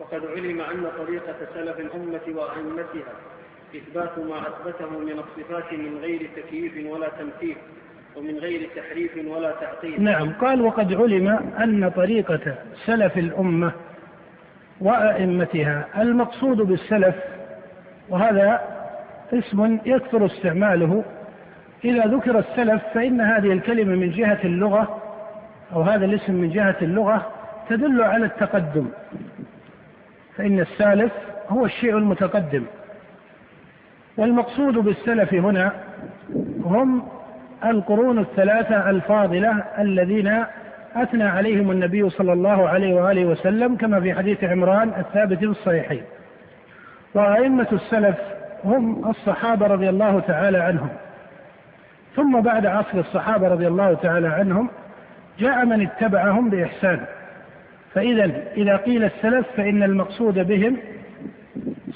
[0.00, 3.12] وقد علم أن طريقة سلف الأمة وأئمتها
[3.76, 7.56] إثبات ما أثبته من الصفات من غير تكييف ولا تمثيل
[8.16, 10.02] ومن غير تحريف ولا تعطيل.
[10.02, 11.28] نعم قال وقد علم
[11.62, 12.54] أن طريقة
[12.86, 13.72] سلف الأمة
[14.80, 17.14] وأئمتها المقصود بالسلف
[18.08, 18.60] وهذا
[19.32, 21.04] اسم يكثر استعماله.
[21.84, 25.02] إذا ذكر السلف فإن هذه الكلمة من جهة اللغة
[25.72, 27.31] أو هذا الاسم من جهة اللغة
[27.68, 28.86] تدل على التقدم.
[30.36, 31.12] فإن السالف
[31.48, 32.64] هو الشيء المتقدم.
[34.16, 35.72] والمقصود بالسلف هنا
[36.64, 37.02] هم
[37.64, 40.44] القرون الثلاثة الفاضلة الذين
[40.96, 46.02] أثنى عليهم النبي صلى الله عليه وآله وسلم كما في حديث عمران الثابت في الصحيحين.
[47.14, 48.16] وأئمة السلف
[48.64, 50.88] هم الصحابة رضي الله تعالى عنهم.
[52.16, 54.68] ثم بعد عصر الصحابة رضي الله تعالى عنهم
[55.38, 57.00] جاء من اتبعهم بإحسان.
[57.94, 60.76] فإذا إذا قيل السلف فإن المقصود بهم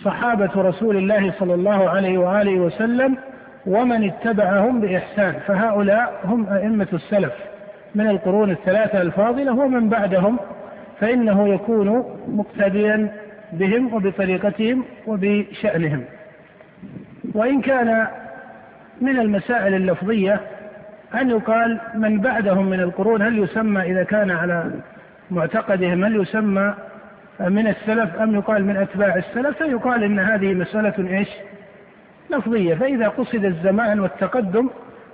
[0.05, 3.17] صحابة رسول الله صلى الله عليه وآله وسلم
[3.67, 7.33] ومن اتبعهم بإحسان فهؤلاء هم أئمة السلف
[7.95, 10.39] من القرون الثلاثة الفاضلة ومن بعدهم
[11.01, 13.13] فإنه يكون مقتديا
[13.53, 16.05] بهم وبطريقتهم وبشأنهم.
[17.35, 18.07] وإن كان
[19.01, 20.41] من المسائل اللفظية
[21.15, 24.71] أن يقال من بعدهم من القرون هل يسمى إذا كان على
[25.31, 26.75] معتقدهم هل يسمى
[27.41, 31.29] من السلف أم يقال من أتباع السلف فيقال إن هذه مسألة إيش؟
[32.31, 32.75] لفظية.
[32.75, 34.71] فإذا قصد الزمان والتقدم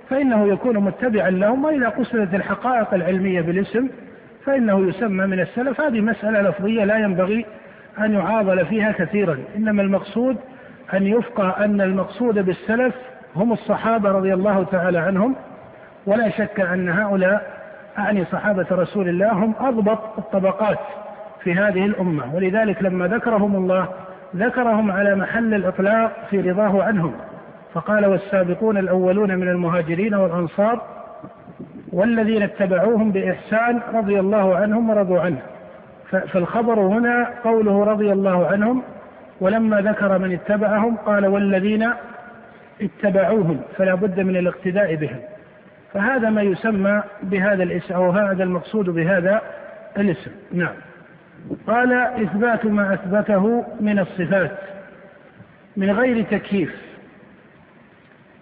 [0.09, 3.89] فإنه يكون متبعا لهم وإذا قصدت الحقائق العلمية بالاسم
[4.45, 5.81] فإنه يسمى من السلف.
[5.81, 7.45] هذه مسألة لفظية لا ينبغي
[7.99, 9.37] أن يعاضل فيها كثيرا.
[9.55, 10.37] إنما المقصود
[10.93, 12.95] أن يفقه أن المقصود بالسلف
[13.35, 15.35] هم الصحابة رضي الله تعالى عنهم
[16.05, 17.62] ولا شك أن هؤلاء
[17.97, 20.79] أعني صحابة رسول الله هم أضبط الطبقات
[21.43, 23.87] في هذه الأمة ولذلك لما ذكرهم الله
[24.35, 27.13] ذكرهم على محل الإطلاق في رضاه عنهم
[27.73, 30.81] فقال والسابقون الأولون من المهاجرين والأنصار
[31.93, 35.41] والذين اتبعوهم بإحسان رضي الله عنهم ورضوا عنه
[36.09, 38.83] فالخبر هنا قوله رضي الله عنهم
[39.41, 41.89] ولما ذكر من اتبعهم قال والذين
[42.81, 45.19] اتبعوهم فلا بد من الاقتداء بهم.
[45.93, 49.41] فهذا ما يسمى بهذا الاسم أو هذا المقصود بهذا
[49.97, 50.31] الاسم.
[50.51, 50.75] نعم.
[51.67, 54.57] قال إثبات ما أثبته من الصفات
[55.77, 56.75] من غير تكييف.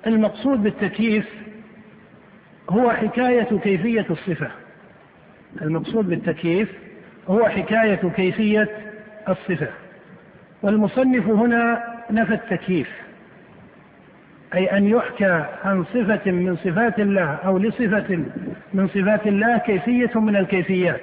[0.07, 1.29] المقصود بالتكييف
[2.69, 4.51] هو حكاية كيفية الصفة.
[5.61, 6.69] المقصود بالتكييف
[7.27, 8.69] هو حكاية كيفية
[9.29, 9.69] الصفة.
[10.61, 12.89] والمصنف هنا نفى التكييف.
[14.53, 18.23] أي أن يحكى عن صفة من صفات الله أو لصفة
[18.73, 21.01] من صفات الله كيفية من الكيفيات.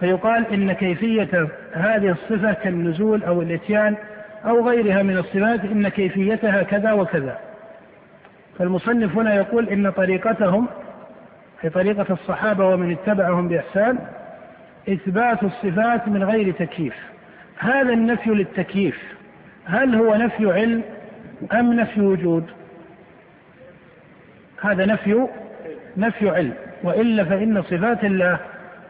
[0.00, 3.96] فيقال إن كيفية هذه الصفة كالنزول أو الإتيان
[4.44, 7.38] أو غيرها من الصفات إن كيفيتها كذا وكذا.
[8.58, 10.66] فالمصنف هنا يقول إن طريقتهم
[11.60, 13.98] في طريقة الصحابة ومن اتبعهم بإحسان
[14.88, 16.94] إثبات الصفات من غير تكييف.
[17.58, 19.14] هذا النفي للتكييف.
[19.64, 20.82] هل هو نفي علم
[21.52, 22.44] أم نفي وجود؟
[24.64, 25.26] هذا نفي
[25.96, 26.52] نفي علم.
[26.82, 28.38] وإلا فإن صفات الله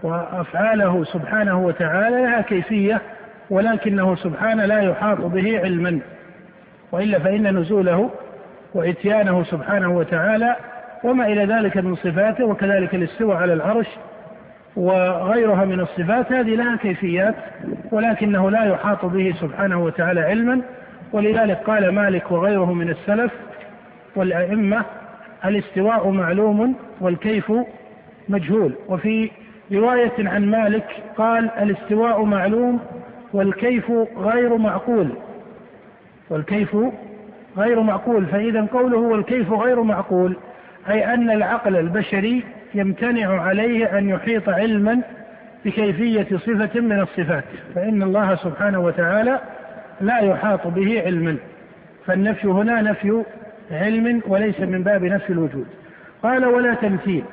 [0.02, 3.00] وأفعاله سبحانه وتعالى لها كيفية
[3.50, 6.00] ولكنه سبحانه لا يحاط به علما.
[6.92, 8.10] وإلا فإن نزوله
[8.74, 10.56] وإتيانه سبحانه وتعالى
[11.04, 13.86] وما إلى ذلك من صفاته وكذلك الاستوى على العرش
[14.76, 17.34] وغيرها من الصفات هذه لها كيفيات
[17.92, 20.60] ولكنه لا يحاط به سبحانه وتعالى علما.
[21.12, 23.32] ولذلك قال مالك وغيره من السلف
[24.16, 24.84] والأئمة
[25.44, 27.52] الاستواء معلوم والكيف
[28.28, 28.72] مجهول.
[28.88, 29.30] وفي
[29.72, 32.80] رواية عن مالك قال الاستواء معلوم
[33.32, 35.08] والكيف غير معقول.
[36.30, 36.76] والكيف
[37.56, 38.26] غير معقول.
[38.26, 40.36] فإذا قوله والكيف غير معقول
[40.90, 42.44] أي أن العقل البشري
[42.74, 45.00] يمتنع عليه أن يحيط علما
[45.64, 47.44] بكيفية صفة من الصفات.
[47.74, 49.40] فإن الله سبحانه وتعالى
[50.00, 51.36] لا يحاط به علما.
[52.06, 53.22] فالنفي هنا نفي
[53.70, 55.66] علم وليس من باب نفي الوجود.
[56.22, 57.24] قال ولا تمثيل.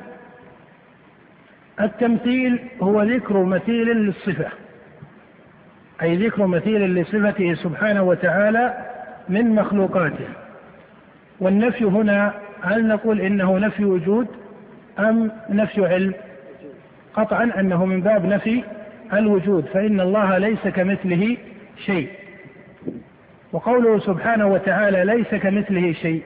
[1.82, 4.48] التمثيل هو ذكر مثيل للصفة
[6.02, 8.74] أي ذكر مثيل لصفته سبحانه وتعالى
[9.30, 10.28] من مخلوقاته.
[11.40, 14.28] والنفي هنا هل نقول إنه نفي وجود
[15.00, 16.14] أم نفي علم؟
[17.14, 18.64] قطعا أنه من باب نفي
[19.14, 21.38] الوجود فإن الله ليس كمثله
[21.86, 22.10] شيء.
[23.52, 26.24] وقوله سبحانه وتعالى ليس كمثله شيء.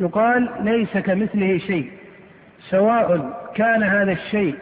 [0.00, 1.90] يقال ليس كمثله شيء.
[2.70, 4.54] سواء كان هذا الشيء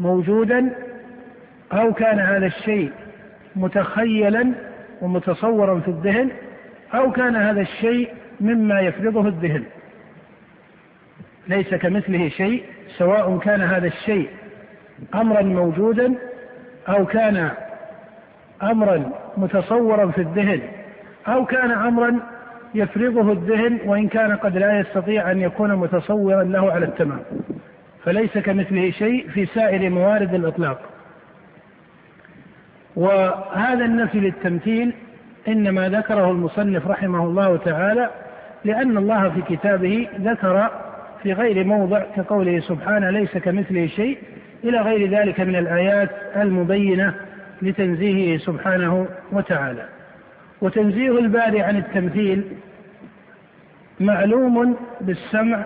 [0.00, 0.74] موجودا
[1.72, 2.92] أو كان هذا الشيء
[3.56, 4.52] متخيلا
[5.00, 6.30] ومتصورا في الذهن
[6.94, 8.08] أو كان هذا الشيء
[8.40, 9.64] مما يفرضه الذهن.
[11.48, 12.64] ليس كمثله شيء
[12.98, 14.28] سواء كان هذا الشيء
[15.14, 16.14] أمرا موجودا
[16.88, 17.50] أو كان
[18.62, 20.60] امرا متصورا في الذهن
[21.28, 22.20] أو كان امرا
[22.74, 27.20] يفرضه الذهن وإن كان قد لا يستطيع أن يكون متصورا له على التمام.
[28.04, 30.80] فليس كمثله شيء في سائر موارد الإطلاق.
[32.96, 34.94] وهذا النفي للتمثيل
[35.48, 38.10] إنما ذكره المصنف رحمه الله تعالى
[38.64, 40.70] لأن الله في كتابه ذكر
[41.22, 44.18] في غير موضع كقوله سبحانه ليس كمثله شيء
[44.64, 47.14] إلى غير ذلك من الآيات المبينة
[47.62, 49.88] لتنزيهه سبحانه وتعالى.
[50.60, 52.44] وتنزيه الباري عن التمثيل
[54.00, 55.64] معلوم بالسمع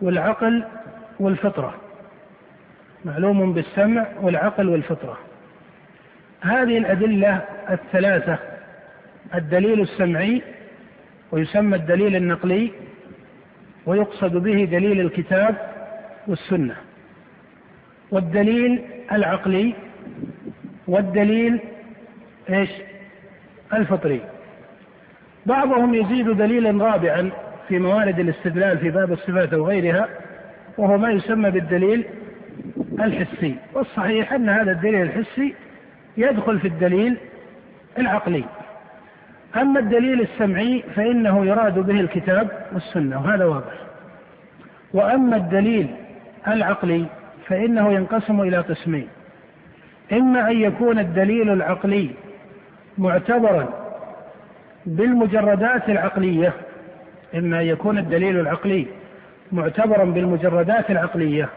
[0.00, 0.64] والعقل
[1.20, 1.74] والفطرة.
[3.04, 5.18] معلوم بالسمع والعقل والفطرة.
[6.40, 8.38] هذه الأدلة الثلاثة
[9.34, 10.42] الدليل السمعي
[11.32, 12.70] ويسمى الدليل النقلي
[13.86, 15.56] ويقصد به دليل الكتاب
[16.26, 16.76] والسنة.
[18.10, 19.74] والدليل العقلي
[20.88, 21.60] والدليل
[22.50, 22.70] إيش؟
[23.72, 24.20] الفطري.
[25.46, 27.30] بعضهم يزيد دليلا رابعا
[27.68, 30.08] في موارد الاستدلال في باب الصفات وغيرها
[30.78, 32.04] وهو ما يسمى بالدليل
[33.00, 35.54] الحسي، والصحيح أن هذا الدليل الحسي
[36.16, 37.16] يدخل في الدليل
[37.98, 38.44] العقلي.
[39.56, 43.74] أما الدليل السمعي فإنه يراد به الكتاب والسنة وهذا واضح.
[44.92, 45.86] وأما الدليل
[46.48, 47.06] العقلي
[47.46, 49.08] فإنه ينقسم إلى قسمين
[50.12, 52.10] إما أن يكون الدليل العقلي
[52.98, 53.68] معتبرا
[54.86, 56.52] بالمجردات العقلية
[57.34, 58.86] إما أن يكون الدليل العقلي
[59.52, 61.48] معتبرا بالمجردات العقلية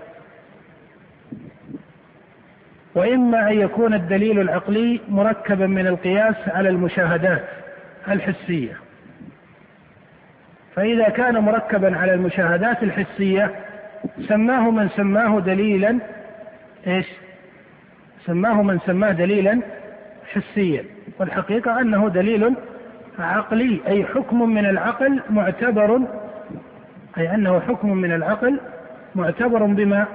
[2.95, 7.43] وإما أن يكون الدليل العقلي مركبا من القياس على المشاهدات
[8.07, 8.77] الحسية
[10.75, 13.55] فإذا كان مركبا على المشاهدات الحسية
[14.27, 15.99] سماه من سماه دليلا
[16.87, 17.07] إيش؟
[18.27, 19.61] سماه من سماه دليلا
[20.33, 20.83] حسيا
[21.19, 22.53] والحقيقة أنه دليل
[23.19, 26.01] عقلي أي حكم من العقل معتبر
[27.17, 28.59] أي أنه حكم من العقل
[29.15, 30.05] معتبر بما؟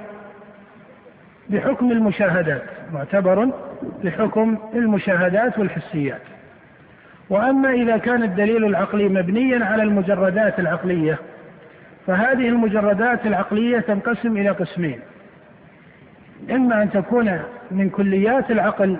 [1.49, 2.63] بحكم المشاهدات
[2.93, 3.49] معتبر
[4.03, 6.21] بحكم المشاهدات والحسيات.
[7.29, 11.19] وأما إذا كان الدليل العقلي مبنيا على المجردات العقلية
[12.07, 14.99] فهذه المجردات العقلية تنقسم إلى قسمين.
[16.51, 17.39] إما أن تكون
[17.71, 18.97] من كليات العقل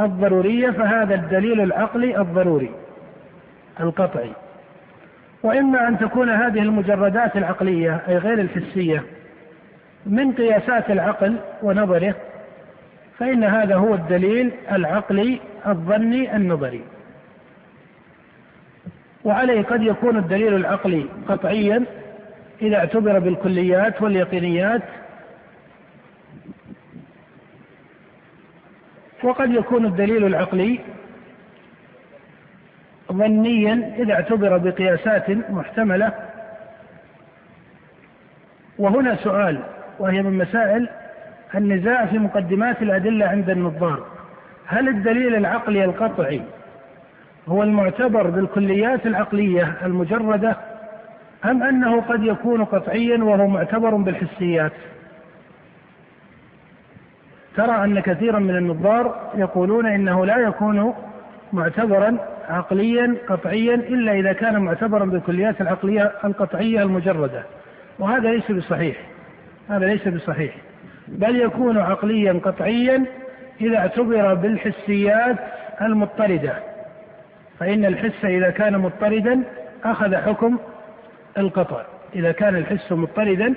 [0.00, 2.70] الضرورية فهذا الدليل العقلي الضروري
[3.80, 4.32] القطعي.
[5.42, 9.02] وإما أن تكون هذه المجردات العقلية أي غير الحسية
[10.06, 12.14] من قياسات العقل ونظره
[13.18, 16.84] فإن هذا هو الدليل العقلي الظني النظري.
[19.24, 21.84] وعليه قد يكون الدليل العقلي قطعيا
[22.62, 24.82] إذا اعتبر بالكليات واليقينيات
[29.26, 30.80] وقد يكون الدليل العقلي
[33.12, 36.12] ظنيا إذا اعتبر بقياسات محتملة.
[38.78, 39.60] وهنا سؤال
[39.98, 40.88] وهي من مسائل
[41.54, 44.06] النزاع في مقدمات الأدلة عند النظار.
[44.66, 46.42] هل الدليل العقلي القطعي
[47.48, 50.56] هو المعتبر بالكليات العقلية المجردة
[51.44, 54.72] أم أنه قد يكون قطعيا وهو معتبر بالحسيات؟
[57.56, 60.94] ترى أن كثيرا من النظار يقولون إنه لا يكون
[61.52, 67.42] معتبرا عقليا قطعيا إلا إذا كان معتبرا بالكليات العقلية القطعية المجردة.
[67.98, 68.96] وهذا ليس بصحيح.
[69.70, 70.54] هذا ليس بصحيح.
[71.08, 73.04] بل يكون عقليا قطعيا
[73.60, 75.36] إذا اعتبر بالحسيات
[75.80, 76.52] المضطردة.
[77.58, 79.42] فإن الحس إذا كان مضطردا
[79.84, 80.58] أخذ حكم
[81.38, 81.82] القطع.
[82.14, 83.54] إذا كان الحس مضطردا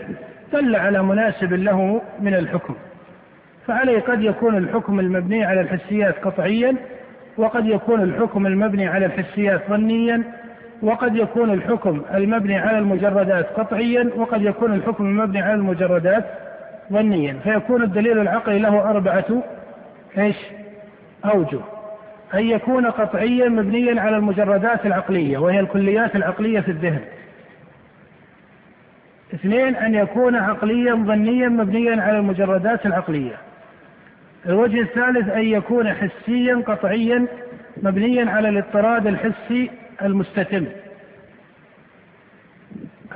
[0.53, 2.75] دل على مناسب له من الحكم.
[3.69, 6.75] فعليه قد يكون الحكم المبني على الحسيات قطعيا
[7.37, 10.23] وقد يكون الحكم المبني على الحسيات ظنيا
[10.81, 16.25] وقد يكون الحكم المبني على المجردات قطعيا وقد يكون الحكم المبني على المجردات
[16.91, 17.33] ظنيا.
[17.43, 19.43] فيكون الدليل العقلي له أربعة
[20.17, 20.37] إيش؟
[21.25, 21.59] أوجه.
[22.33, 27.01] أن يكون قطعيا مبنيا على المجردات العقلية وهي الكليات العقلية في الذهن.
[29.33, 33.48] اثنين أن يكون عقليا ظنيا مبنيا على المجردات العقلية.
[34.45, 37.27] الوجه الثالث أن يكون حسيا قطعيا
[37.83, 40.65] مبنيا على الاضطراد الحسي المستتم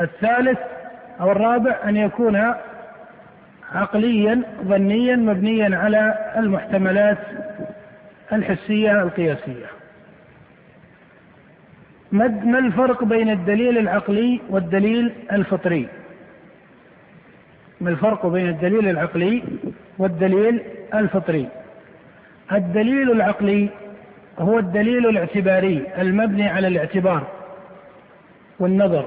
[0.01, 0.59] الثالث
[1.21, 2.53] أو الرابع أن يكون
[3.73, 7.17] عقليا ظنيا مبنيا على المحتملات
[8.33, 9.65] الحسية القياسية.
[12.11, 15.87] ما الفرق بين الدليل العقلي والدليل الفطري؟
[17.81, 19.43] ما الفرق بين الدليل العقلي
[19.97, 20.61] والدليل
[20.93, 21.49] الفطري؟
[22.51, 23.69] الدليل العقلي
[24.39, 27.27] هو الدليل الاعتباري المبني على الاعتبار
[28.59, 29.05] والنظر.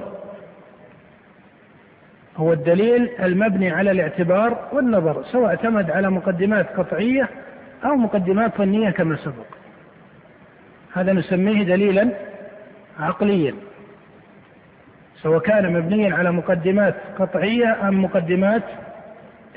[2.37, 7.29] هو الدليل المبني على الاعتبار والنظر سواء اعتمد على مقدمات قطعية
[7.85, 9.45] أو مقدمات فنية كما سبق.
[10.93, 12.09] هذا نسميه دليلا
[12.99, 13.53] عقليا.
[15.23, 18.63] سواء كان مبنيا على مقدمات قطعية أم مقدمات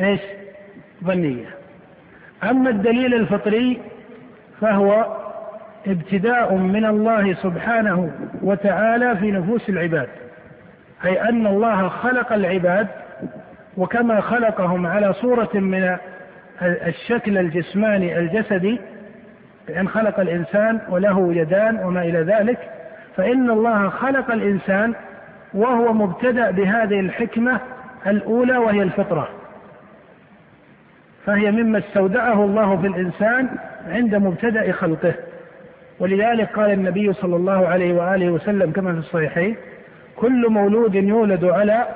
[0.00, 0.20] إيش؟
[1.04, 1.46] ظنية.
[2.50, 3.80] أما الدليل الفطري
[4.60, 5.16] فهو
[5.86, 8.10] ابتداء من الله سبحانه
[8.42, 10.08] وتعالى في نفوس العباد
[11.04, 12.86] أي أن الله خلق العباد
[13.76, 15.96] وكما خلقهم على صورة من
[16.62, 18.80] الشكل الجسماني الجسدي
[19.68, 22.58] بأن خلق الإنسان وله يدان وما إلى ذلك
[23.16, 24.94] فإن الله خلق الإنسان
[25.54, 27.60] وهو مبتدأ بهذه الحكمة
[28.06, 29.28] الأولى وهي الفطرة.
[31.26, 33.48] فهي مما استودعه الله في الإنسان
[33.88, 35.14] عند مبتدأ خلقه.
[35.98, 39.56] ولذلك قال النبي صلى الله عليه وآله وسلم كما في الصحيحين
[40.16, 41.86] كل مولود يولد على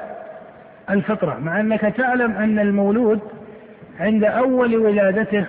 [0.91, 1.39] الفطرة.
[1.39, 3.21] مع أنك تعلم أن المولود
[4.01, 5.47] عند أول ولادته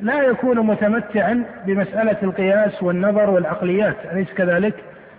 [0.00, 4.74] لا يكون متمتعا بمسألة القياس والنظر والعقليات أليس كذلك؟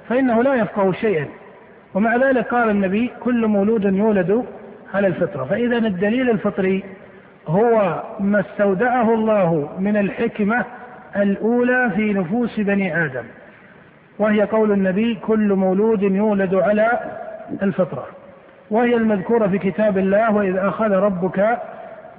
[0.10, 1.26] فإنه لا يفقه شيئا.
[1.98, 4.46] ومع ذلك قال النبي كل مولود يولد
[4.94, 5.44] على الفطرة.
[5.44, 6.84] فإذا الدليل الفطري
[7.48, 10.66] هو ما استودعه الله من الحكمة
[11.16, 13.24] الأولى في نفوس بني آدم
[14.20, 17.00] وهي قول النبي كل مولود يولد على
[17.64, 18.06] الفطرة.
[18.72, 21.58] وهي المذكورة في كتاب الله وإذ أخذ ربك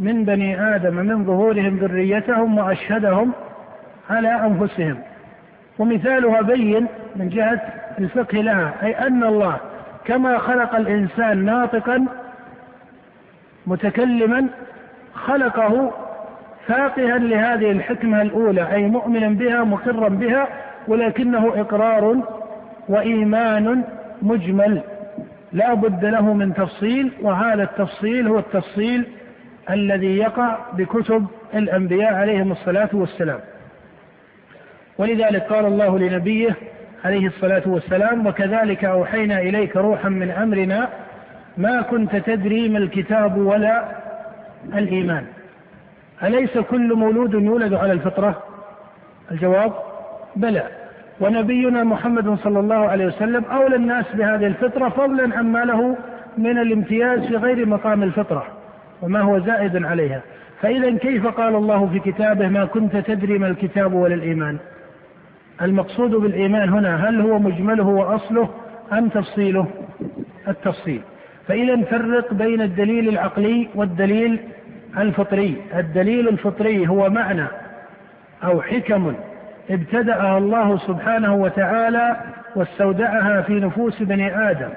[0.01, 3.33] من بني آدم من ظهورهم ذريتهم وأشهدهم
[4.11, 4.99] على أنفسهم.
[5.79, 7.61] ومثالها بين من جهة
[7.99, 9.57] الفقه لها أي أن الله
[10.09, 12.07] كما خلق الإنسان ناطقا
[13.67, 14.47] متكلما
[15.15, 15.93] خلقه
[16.67, 20.49] فاقها لهذه الحكمة الأولى أي مؤمنا بها مقرا بها
[20.89, 22.17] ولكنه إقرار
[22.89, 23.85] وإيمان
[24.23, 24.83] مجمل.
[25.53, 29.07] لا بد له من تفصيل وهذا التفصيل هو التفصيل
[29.71, 33.41] الذي يقع بكتب الأنبياء عليهم الصلاة والسلام.
[34.99, 36.57] ولذلك قال الله لنبيه
[37.05, 40.89] عليه الصلاة والسلام وكذلك أوحينا إليك روحا من أمرنا
[41.57, 43.85] ما كنت تدري ما الكتاب ولا
[44.75, 45.25] الإيمان.
[46.23, 48.43] أليس كل مولود يولد على الفطرة؟
[49.31, 49.73] الجواب
[50.37, 50.63] بلى.
[51.21, 55.97] ونبينا محمد صلى الله عليه وسلم أولى الناس بهذه الفطرة فضلا عما له
[56.39, 58.47] من الامتياز في غير مقام الفطرة
[59.03, 60.21] وما هو زائد عليها.
[60.63, 64.59] فإذا كيف قال الله في كتابه ما كنت تدري ما الكتاب ولا الإيمان؟
[65.63, 68.49] المقصود بالإيمان هنا هل هو مجمله وأصله
[68.93, 69.67] أم تفصيله؟
[70.49, 71.01] التفصيل.
[71.49, 74.39] فإذا فرق بين الدليل العقلي والدليل
[74.99, 75.57] الفطري.
[75.75, 77.47] الدليل الفطري هو معنى
[78.45, 79.15] أو حكم
[79.71, 82.17] ابتدأها الله سبحانه وتعالى
[82.57, 84.69] واستودعها في نفوس بني آدم.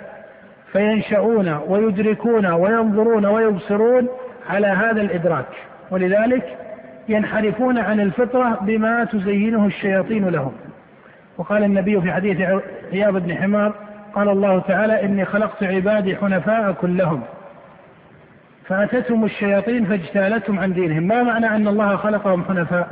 [0.72, 4.08] فينشؤون ويدركون وينظرون ويبصرون
[4.50, 5.46] على هذا الإدراك.
[5.92, 6.58] ولذلك
[7.10, 10.52] ينحرفون عن الفطرة بما تزينه الشياطين لهم.
[11.38, 12.42] وقال النبي في حديث
[12.94, 13.74] عياض بن حمار
[14.14, 17.24] قال الله تعالى إني خلقت عبادي حنفاء كلهم
[18.68, 21.04] فأتتهم الشياطين فاجتالتهم عن دينهم.
[21.04, 22.90] ما معنى أن الله خلقهم حنفاء؟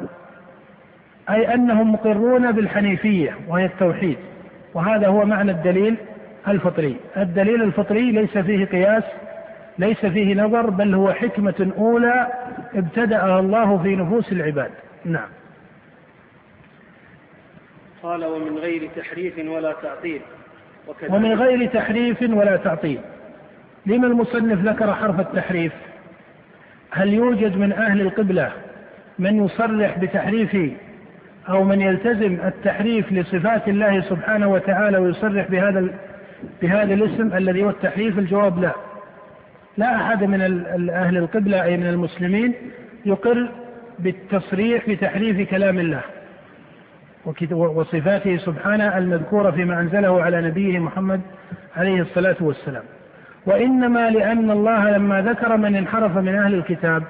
[1.30, 4.18] أي أنهم مقرون بالحنيفية وهي التوحيد
[4.74, 5.96] وهذا هو معنى الدليل
[6.48, 6.96] الفطري.
[7.18, 9.04] الدليل الفطري ليس فيه قياس
[9.80, 12.28] ليس فيه نظر بل هو حكمة أولى
[12.76, 14.72] ابتدأها الله في نفوس العباد.
[15.06, 15.28] نعم.
[18.04, 20.22] قال ومن غير تحريف ولا تعطيل.
[21.10, 23.00] ومن غير تحريف ولا تعطيل.
[23.86, 25.74] لما المصنف ذكر حرف التحريف؟
[26.92, 28.52] هل يوجد من أهل القبلة
[29.20, 30.58] من يصرح بتحريف
[31.50, 35.88] أو من يلتزم التحريف لصفات الله سبحانه وتعالى ويصرح بهذا
[36.62, 38.72] بهذا الاسم الذي هو التحريف؟ الجواب لا.
[39.78, 40.42] لا أحد من
[40.90, 42.54] أهل القبلة أي من المسلمين
[43.06, 43.50] يقر
[44.00, 46.02] بالتصريح بتحريف كلام الله.
[47.52, 51.22] وصفاته سبحانه المذكورة فيما أنزله على نبيه محمد
[51.78, 52.84] عليه الصلاة والسلام.
[53.46, 57.04] وإنما لأن الله لما ذكر من انحرف من أهل الكتاب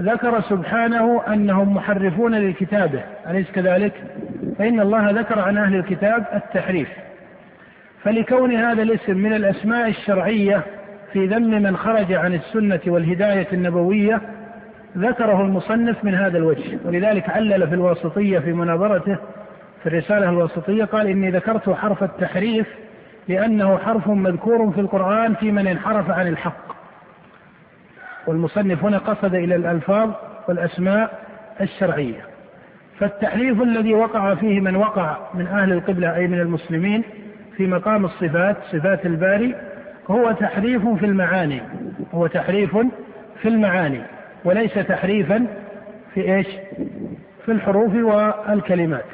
[0.00, 3.92] ذكر سبحانه أنهم محرفون لكتابه أليس كذلك؟
[4.58, 6.88] فإن الله ذكر عن أهل الكتاب التحريف.
[8.02, 10.62] فلكون هذا الاسم من الأسماء الشرعية
[11.12, 14.20] في ذم من خرج عن السنة والهداية النبوية
[14.98, 16.78] ذكره المصنف من هذا الوجه.
[16.84, 19.16] ولذلك علل في الواسطية في مناظرته
[19.82, 22.66] في الرسالة الواسطية قال إني ذكرت حرف التحريف
[23.28, 26.70] لأنه حرف مذكور في القرآن في من انحرف عن الحق.
[28.26, 30.10] والمصنف هنا قصد إلى الألفاظ
[30.48, 31.24] والأسماء
[31.60, 32.20] الشرعية.
[32.98, 37.02] فالتحريف الذي وقع فيه من وقع من أهل القبلة أي من المسلمين
[37.56, 39.54] في مقام الصفات صفات الباري
[40.10, 41.62] هو تحريف في المعاني.
[42.14, 42.76] هو تحريف
[43.42, 44.00] في المعاني
[44.44, 45.46] وليس تحريفا
[46.14, 46.46] في إيش؟
[47.44, 49.04] في الحروف والكلمات.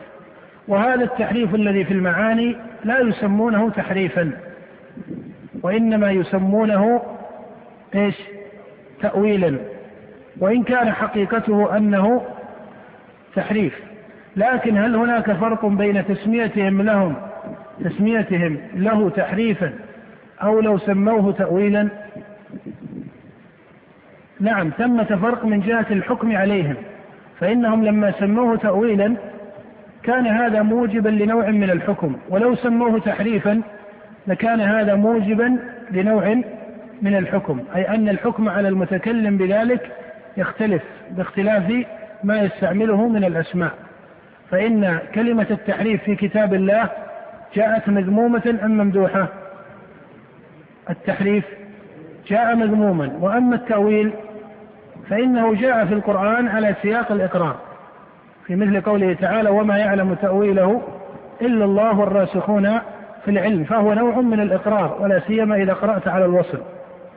[0.68, 4.30] وهذا التحريف الذي في المعاني لا يسمونه تحريفا
[5.62, 7.02] وإنما يسمونه
[7.94, 8.14] إيش؟
[9.00, 9.58] تأويلا.
[10.40, 12.23] وإن كان حقيقته أنه
[13.35, 13.80] تحريف.
[14.37, 17.16] لكن هل هناك فرق بين تسميتهم لهم
[17.85, 19.73] تسميتهم له تحريفا
[20.42, 21.88] أو لو سموه تأويلا؟
[24.40, 26.76] نعم ثمة فرق من جهة الحكم عليهم.
[27.40, 29.16] فإنهم لما سموه تأويلا
[30.07, 33.63] كان هذا موجبا لنوع من الحكم ولو سموه تحريفا
[34.27, 35.59] لكان هذا موجبا
[35.91, 36.35] لنوع
[37.03, 39.91] من الحكم أي أن الحكم على المتكلم بذلك
[40.37, 41.85] يختلف باختلاف
[42.25, 43.73] ما يستعمله من الأسماء.
[44.51, 46.89] فإن كلمة التحريف في كتاب الله
[47.55, 49.29] جاءت مذمومة أم ممدوحة؟
[50.91, 51.45] التحريف
[52.29, 54.13] جاء مذموما وأما التأويل
[55.11, 57.65] فإنه جاء في القرآن على سياق الإقرار.
[58.47, 60.83] في مثل قوله تعالى وما يعلم تأويله
[61.41, 62.79] إلا الله الراسخون
[63.25, 66.62] في العلم فهو نوع من الإقرار ولا سيما إذا قرأت على الوصل.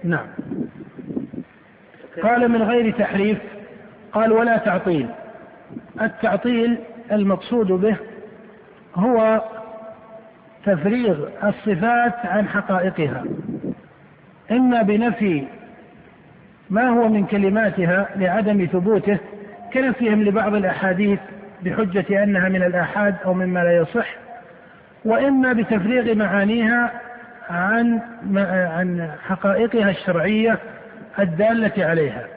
[0.03, 0.25] نعم.
[2.23, 3.37] قال من غير تحريف
[4.11, 5.07] قال ولا تعطيل.
[6.01, 6.77] التعطيل
[7.11, 7.95] المقصود به
[8.95, 9.41] هو
[10.65, 13.23] تفريغ الصفات عن حقائقها.
[14.51, 15.43] إما بنفي
[16.69, 19.17] ما هو من كلماتها لعدم ثبوته
[19.73, 21.19] كنفيهم لبعض الأحاديث
[21.63, 24.15] بحجة أنها من الآحاد أو مما لا يصح
[25.05, 26.91] وإما بتفريغ معانيها
[27.49, 27.99] عن
[28.75, 30.59] عن حقائقها الشرعية
[31.19, 32.27] الدالة عليها.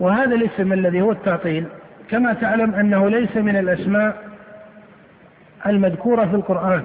[0.00, 1.66] وهذا الاسم الذي هو التعطيل
[2.10, 4.16] كما تعلم أنه ليس من الأسماء
[5.66, 6.84] المذكورة في القرآن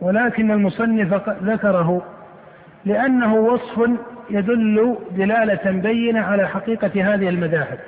[0.00, 2.02] ولكن المصنف ذكره
[2.84, 3.90] لأنه وصف
[4.30, 7.78] يدل دلالة بينة على حقيقة هذه المذاهب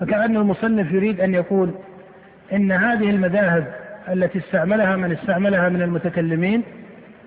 [0.00, 1.70] فكأن المصنف يريد أن يقول
[2.52, 3.74] إن هذه المذاهب
[4.08, 6.62] التي استعملها من استعملها من المتكلمين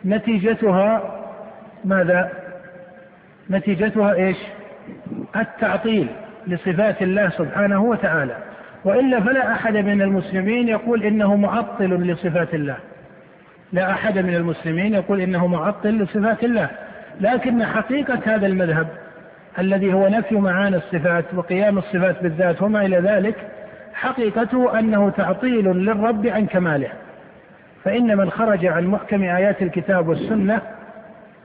[0.06, 1.01] نتيجتها
[1.86, 2.32] ماذا؟
[3.49, 4.38] نتيجتها إيش؟
[5.36, 6.08] التعطيل
[6.47, 8.38] لصفات الله سبحانه وتعالى
[8.84, 12.78] وإلا فلا أحد من المسلمين يقول إنه معطل لصفات الله
[13.73, 16.69] لا أحد من المسلمين يقول إنه معطل لصفات الله
[17.21, 18.88] لكن حقيقة هذا المذهب
[19.60, 23.36] الذي هو نفي معاني الصفات وقيام الصفات بالذات وما إلى ذلك
[23.93, 26.89] حقيقته أنه تعطيل للرب عن كماله.
[27.84, 30.62] فان من خرج عن محكم آيات الكتاب والسنة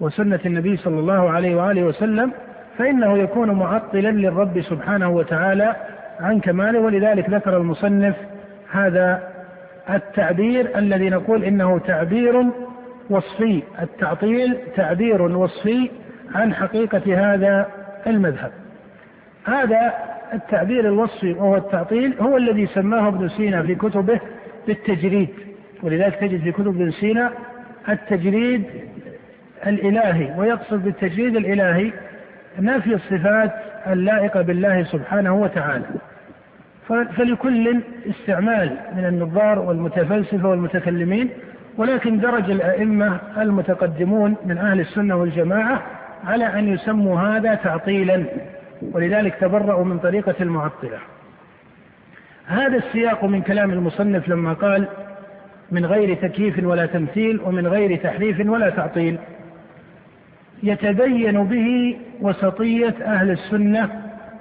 [0.01, 2.33] وسنة النبي صلى الله عليه وآله وسلم
[2.79, 5.77] فإنه يكون معطلا للرب سبحانه وتعالى
[6.21, 6.81] عن كماله.
[6.81, 8.15] ولذلك ذكر المصنف
[8.73, 9.23] هذا
[9.91, 12.45] التعبير الذي نقول إنه تعبير
[13.11, 15.91] وصفي، التعطيل تعبير وصفي
[16.35, 17.67] عن حقيقة هذا
[18.07, 18.53] المذهب.
[19.45, 19.93] هذا
[20.35, 24.21] التعبير الوصفي وهو التعطيل هو الذي سماه ابن سينا في كتبه
[24.67, 25.29] بالتجريد،
[25.83, 27.33] ولذلك تجد في كتب ابن سينا
[27.89, 28.65] التجريد
[29.67, 31.93] الإلهي ويقصد بالتجريد الإلهي
[32.59, 33.53] نفي الصفات
[33.87, 35.85] اللائقة بالله سبحانه وتعالى
[36.89, 41.29] فلكل استعمال من النظار والمتفلسفة والمتكلمين
[41.81, 45.83] ولكن درج الأئمة المتقدمون من أهل السنة والجماعة
[46.25, 48.25] على أن يسموا هذا تعطيلا
[48.93, 50.99] ولذلك تبرأوا من طريقة المعطلة.
[52.47, 54.89] هذا السياق من كلام المصنف لما قال
[55.71, 59.19] من غير تكييف ولا تمثيل ومن غير تحريف ولا تعطيل.
[60.63, 63.89] يتبين به وسطية أهل السنة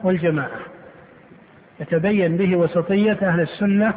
[0.03, 0.59] والجماعة.
[1.79, 3.93] يتبين به وسطية أهل السنة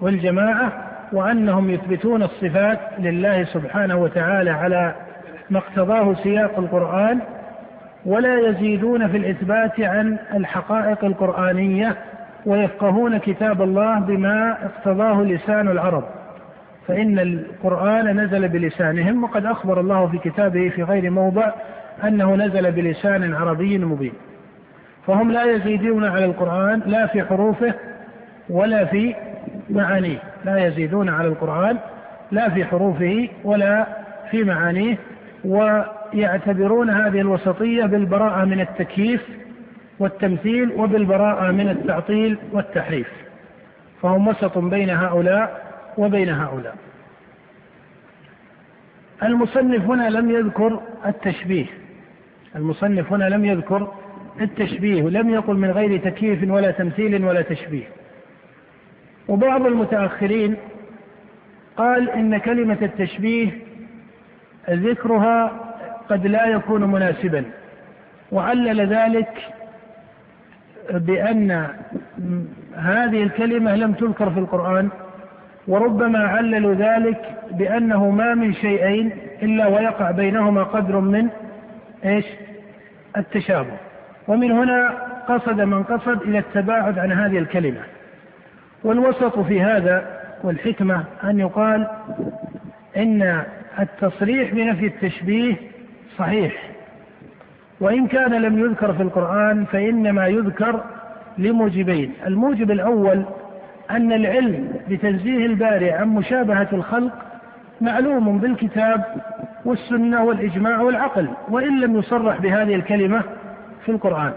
[0.00, 4.94] والجماعة وأنهم يثبتون الصفات لله سبحانه وتعالى على
[5.50, 7.20] ما اقتضاه سياق القرآن
[8.06, 11.96] ولا يزيدون في الإثبات عن الحقائق القرآنية
[12.46, 16.04] ويفقهون كتاب الله بما اقتضاه لسان العرب.
[16.88, 21.50] فإن القرآن نزل بلسانهم وقد أخبر الله في كتابه في غير موضع
[22.04, 24.12] أنه نزل بلسان عربي مبين.
[25.06, 27.74] فهم لا يزيدون على القرآن لا في حروفه
[28.50, 29.14] ولا في
[29.70, 30.18] معانيه.
[30.46, 31.78] لا يزيدون على القرآن
[32.30, 33.86] لا في حروفه ولا
[34.30, 34.96] في معانيه
[35.44, 35.82] و
[36.14, 39.22] يعتبرون هذه الوسطية بالبراءة من التكييف
[39.98, 43.08] والتمثيل وبالبراءة من التعطيل والتحريف.
[44.02, 45.66] فهم وسط بين هؤلاء
[45.98, 46.76] وبين هؤلاء.
[49.22, 51.66] المصنف هنا لم يذكر التشبيه.
[52.56, 53.92] المصنف هنا لم يذكر
[54.40, 57.84] التشبيه ولم يقل من غير تكييف ولا تمثيل ولا تشبيه.
[59.28, 60.56] وبعض المتأخرين
[61.76, 63.50] قال إن كلمة التشبيه
[64.70, 65.52] ذكرها
[66.08, 67.44] قد لا يكون مناسبا
[68.32, 69.28] وعلل ذلك
[70.90, 71.66] بأن
[72.76, 74.88] هذه الكلمة لم تذكر في القرآن
[75.68, 79.10] وربما عللوا ذلك بأنه ما من شيئين
[79.42, 81.28] إلا ويقع بينهما قدر من
[82.04, 82.24] إيش؟
[83.16, 83.76] التشابه.
[84.28, 84.94] ومن هنا
[85.28, 87.80] قصد من قصد إلى التباعد عن هذه الكلمة.
[88.86, 91.86] والوسط في هذا والحكمة أن يقال
[92.96, 93.42] إن
[93.78, 95.56] التصريح بنفي التشبيه
[96.18, 96.70] صحيح.
[97.80, 100.80] وإن كان لم يذكر في القرآن فإنما يذكر
[101.38, 102.12] لموجبين.
[102.26, 103.22] الموجب الأول
[103.90, 107.12] أن العلم بتنزيه الباري عن مشابهة الخلق
[107.80, 109.04] معلوم بالكتاب
[109.64, 113.22] والسنة والإجماع والعقل وإن لم يصرح بهذه الكلمة
[113.84, 114.32] في القرآن.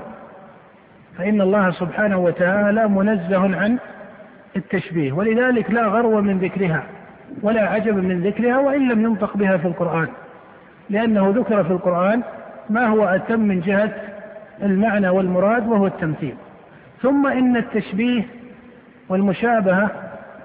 [1.17, 3.77] فإن الله سبحانه وتعالى منزه عن
[4.55, 6.83] التشبيه ولذلك لا غرو من ذكرها
[7.43, 10.07] ولا عجب من ذكرها وإن لم ينطق بها في القرآن
[10.89, 12.21] لأنه ذكر في القرآن
[12.69, 13.91] ما هو أتم من جهة
[14.63, 16.35] المعنى والمراد وهو التمثيل
[17.01, 18.23] ثم إن التشبيه
[19.09, 19.89] والمشابهة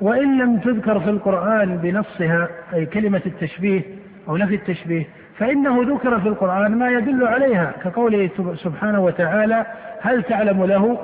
[0.01, 3.83] وإن لم تذكر في القرآن بنصها أي كلمة التشبيه
[4.29, 5.05] أو نفي التشبيه
[5.38, 9.67] فإنه ذكر في القرآن ما يدل عليها كقوله سبحانه وتعالى
[10.01, 10.99] هل تعلم له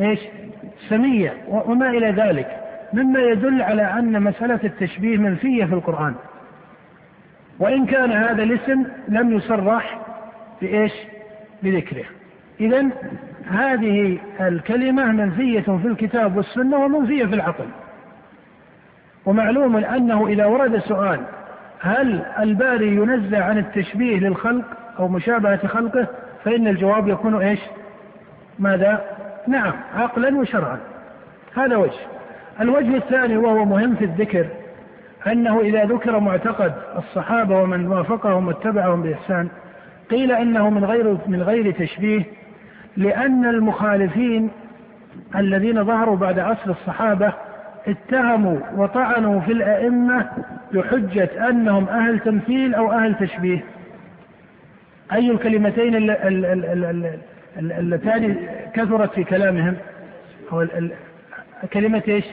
[0.00, 0.20] إيش؟
[0.88, 2.60] سمية وما إلى ذلك.
[2.92, 6.14] مما يدل على أن مسألة التشبيه منفية في القرآن.
[7.58, 9.98] وإن كان هذا الاسم لم يصرح
[10.62, 10.92] بإيش؟
[11.62, 12.04] بذكره.
[12.60, 12.86] إذا
[13.50, 17.66] هذه الكلمة منفية في الكتاب والسنة ومنفية في العقل.
[19.26, 21.20] ومعلوم أنه إذا ورد سؤال
[21.80, 24.64] هل الباري ينزع عن التشبيه للخلق
[24.98, 26.06] أو مشابهة خلقه
[26.44, 27.60] فإن الجواب يكون إيش؟
[28.58, 29.17] ماذا؟
[29.48, 30.78] نعم عقلا وشرعا.
[31.54, 32.00] هذا وجه.
[32.60, 34.46] الوجه الثاني وهو مهم في الذكر
[35.26, 39.48] أنه إذا ذكر معتقد الصحابة ومن وافقهم واتبعهم بإحسان
[40.10, 42.22] قيل إنه من غير من غير تشبيه
[42.96, 44.50] لأن المخالفين
[45.36, 47.32] الذين ظهروا بعد عصر الصحابة
[47.88, 50.28] اتهموا وطعنوا في الأئمة
[50.72, 53.64] بحجة أنهم أهل تمثيل أو أهل تشبيه.
[55.12, 55.94] أي الكلمتين
[57.58, 58.36] اللتان
[58.74, 59.76] كثرت في كلامهم
[60.50, 60.66] هو
[61.72, 62.24] كلمة إيش؟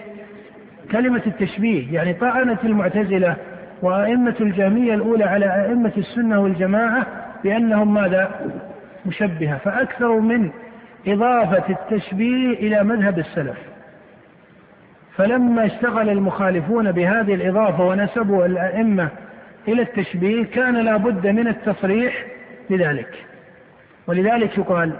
[0.92, 3.36] كلمة التشبيه يعني طعنت المعتزلة
[3.82, 7.08] وأئمة الجهمية الأولى على أئمة السنة والجماعة
[7.44, 8.52] بأنهم ماذا؟
[9.06, 10.50] مشبهة فأكثروا من
[11.08, 13.58] إضافة التشبيه إلى مذهب السلف
[15.18, 19.10] فلما اشتغل المخالفون بهذه الإضافة ونسبوا الأئمة
[19.68, 22.26] إلى التشبيه كان لابد من التصريح
[22.70, 23.26] بذلك
[24.08, 24.94] ولذلك يقال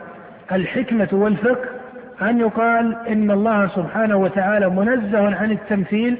[0.52, 1.70] الحكمة والفقه
[2.22, 6.18] أن يقال إن الله سبحانه وتعالى منزه عن التمثيل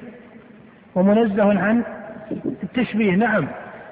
[0.96, 1.84] ومنزه عن
[2.64, 3.16] التشبيه.
[3.16, 3.48] نعم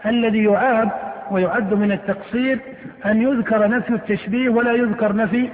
[0.06, 0.91] الذي يعاب
[1.32, 2.60] ويعد من التقصير
[3.06, 5.50] أن يذكر نفي التشبيه ولا يذكر نفي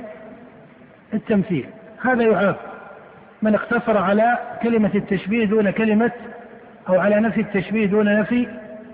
[1.13, 1.65] التمثيل.
[2.01, 2.55] هذا يعاب.
[3.41, 6.11] من اقتصر على كلمة التشبيه دون كلمة
[6.89, 8.47] أو على نفي التشبيه دون نفي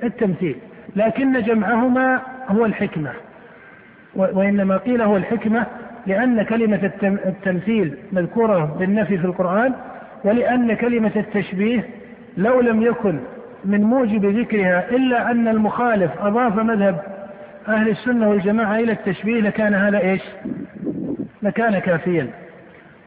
[0.03, 0.55] التمثيل.
[0.95, 3.11] لكن جمعهما هو الحكمة.
[4.15, 5.65] وإنما قيل هو الحكمة
[6.07, 9.73] لأن كلمة التمثيل مذكورة بالنفي في القرآن
[10.23, 11.89] ولأن كلمة التشبيه
[12.37, 13.19] لو لم يكن
[13.65, 17.01] من موجب ذكرها إلا أن المخالف أضاف مذهب
[17.67, 20.21] أهل السنة والجماعة إلى التشبيه لكان هذا إيش؟
[21.41, 22.27] لكان كافيا.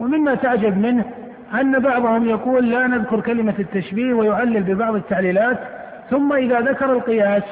[0.01, 1.05] ومما تعجب منه
[1.55, 5.59] أن بعضهم يقول لا نذكر كلمة التشبيه ويعلل ببعض التعليلات
[6.11, 7.43] ثم إذا ذكر القياس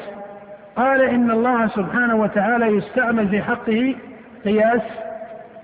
[0.77, 3.95] قال إن الله سبحانه وتعالى يستعمل في حقه
[4.45, 4.83] قياس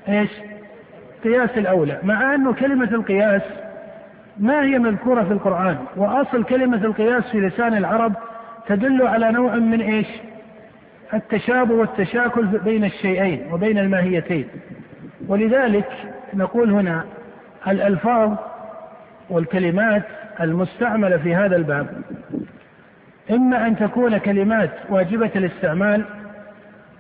[0.09, 0.31] إيش؟
[1.25, 3.43] قياس الأولى مع أنه كلمة القياس
[4.39, 8.13] ما هي مذكورة في القرآن وأصل كلمة القياس في لسان العرب
[8.67, 10.07] تدل على نوع من إيش؟
[11.15, 14.49] التشابه والتشاكل بين الشيئين وبين الماهيتين
[15.29, 15.89] ولذلك
[16.35, 17.05] نقول هنا
[17.69, 18.37] الألفاظ
[19.31, 20.03] والكلمات
[20.41, 21.87] المستعملة في هذا الباب
[23.33, 26.05] إما أن تكون كلمات واجبة الاستعمال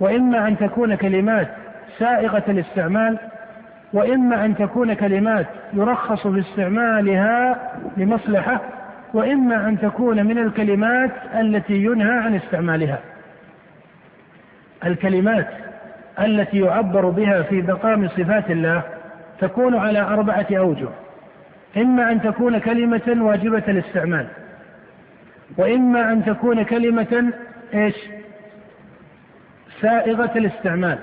[0.00, 1.48] وإما أن تكون كلمات
[1.98, 3.18] سائغة الاستعمال
[3.92, 7.56] وإما أن تكون كلمات يرخص باستعمالها
[7.96, 8.60] لمصلحة
[9.14, 12.98] وإما أن تكون من الكلمات التي ينهى عن استعمالها.
[14.84, 15.48] الكلمات
[16.20, 18.82] التي يعبر بها في مقام صفات الله
[19.40, 20.88] تكون على أربعة أوجه.
[21.76, 24.26] إما أن تكون كلمة واجبة الاستعمال.
[25.56, 27.32] وإما أن تكون كلمة
[27.74, 27.94] إيش؟
[29.80, 30.98] سائغة الاستعمال.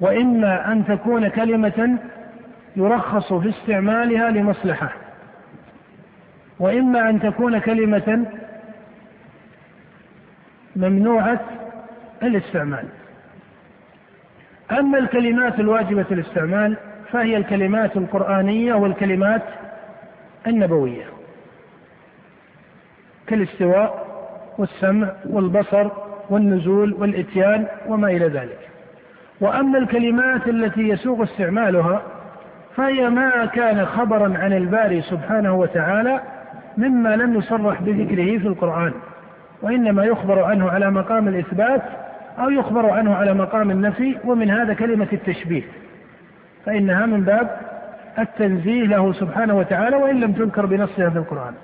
[0.00, 1.98] وإما أن تكون كلمة
[2.76, 4.92] يرخص في استعمالها لمصلحة.
[6.58, 8.26] وإما أن تكون كلمة
[10.76, 11.40] ممنوعة
[12.22, 12.84] الاستعمال.
[14.70, 16.76] أما الكلمات الواجبة الاستعمال
[17.12, 19.42] فهي الكلمات القرآنية والكلمات
[20.46, 21.21] النبوية.
[23.32, 24.06] كالاستواء
[24.58, 25.88] والسمع والبصر
[26.30, 28.58] والنزول والإتيان وما إلى ذلك.
[29.40, 32.02] وأما الكلمات التي يسوغ استعمالها
[32.76, 36.20] فهي ما كان خبرا عن الباري سبحانه وتعالى
[36.78, 38.92] مما لم يصرح بذكره في القرآن
[39.62, 41.82] وإنما يخبر عنه على مقام الإثبات
[42.38, 45.62] أو يخبر عنه على مقام النفي ومن هذا كلمة التشبيه.
[46.66, 47.60] فإنها من باب
[48.18, 51.54] التنزيه له سبحانه وتعالى وإن لم تذكر بنصها في القرآن.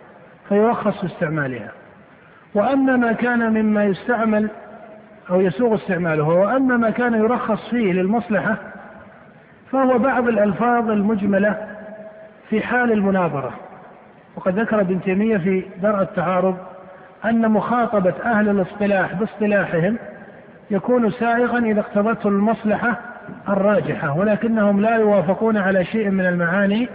[0.48, 1.72] فيرخص في استعمالها.
[2.54, 4.48] وأما ما كان مما يستعمل
[5.30, 8.56] أو يسوغ استعماله وأما ما كان يرخص فيه للمصلحة
[9.72, 11.66] فهو بعض الألفاظ المجملة
[12.50, 13.52] في حال المناظرة.
[14.36, 16.56] وقد ذكر ابن تيمية في درء التعارض
[17.24, 19.96] أن مخاطبة أهل الاصطلاح باصطلاحهم
[20.70, 23.00] يكون سائغا إذا اقتضته المصلحة
[23.48, 26.88] الراجحة ولكنهم لا يوافقون على شيء من المعاني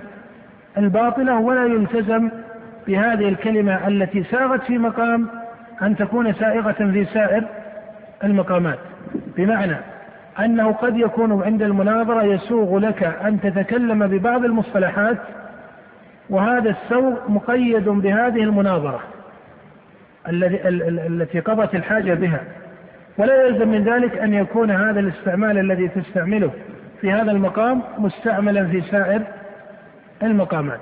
[0.77, 2.29] الباطلة ولا يلتزم
[2.87, 5.27] بهذه الكلمة التي ساغت في مقام
[5.81, 7.43] أن تكون سائغة في سائر
[8.23, 8.79] المقامات.
[9.37, 9.75] بمعنى
[10.39, 15.17] أنه قد يكون عند المناظرة يسوغ لك أن تتكلم ببعض المصطلحات
[16.29, 18.99] وهذا السوغ مقيد بهذه المناظرة
[20.27, 22.39] التي قضت الحاجة بها.
[23.17, 26.51] ولا يلزم من ذلك أن يكون هذا الاستعمال الذي تستعمله
[27.01, 29.21] في هذا المقام مستعملا في سائر
[30.23, 30.79] المقامات.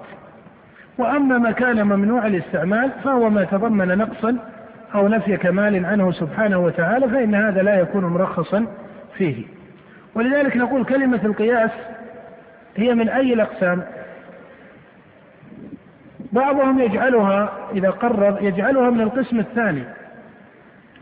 [0.97, 4.38] وأما ما كان ممنوع الاستعمال فهو ما تضمن نقصا
[4.95, 8.67] أو نفي كمال عنه سبحانه وتعالى فإن هذا لا يكون مرخصا
[9.17, 9.43] فيه.
[10.15, 11.71] ولذلك نقول كلمة القياس
[12.77, 13.84] هي من أي الأقسام؟
[16.32, 19.84] بعضهم يجعلها إذا قرر يجعلها من القسم الثاني.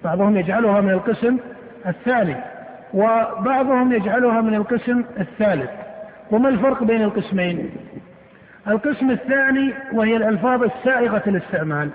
[0.03, 1.37] بعضهم يجعلها من القسم
[1.87, 2.35] الثاني
[2.93, 5.69] وبعضهم يجعلها من القسم الثالث.
[6.31, 7.69] وما الفرق بين القسمين؟
[8.67, 11.89] القسم الثاني وهي الألفاظ السائغة الاستعمال